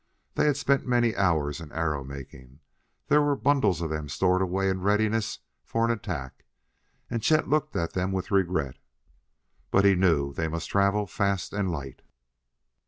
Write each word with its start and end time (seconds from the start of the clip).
They 0.33 0.47
had 0.47 0.57
spent 0.57 0.87
many 0.87 1.15
hours 1.15 1.61
in 1.61 1.71
arrow 1.71 2.03
making: 2.03 2.59
there 3.07 3.21
were 3.21 3.35
bundles 3.35 3.81
of 3.83 3.91
them 3.91 4.09
stored 4.09 4.41
away 4.41 4.67
in 4.67 4.81
readiness 4.81 5.37
for 5.63 5.85
an 5.85 5.91
attack, 5.91 6.43
and 7.07 7.21
Chet 7.21 7.47
looked 7.47 7.75
at 7.75 7.93
them 7.93 8.11
with 8.11 8.31
regret, 8.31 8.79
but 9.69 9.85
knew 9.85 10.33
they 10.33 10.47
must 10.47 10.71
travel 10.71 11.05
fast 11.05 11.53
and 11.53 11.69
light. 11.69 12.01